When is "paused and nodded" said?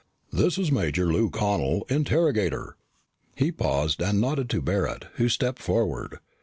3.51-4.49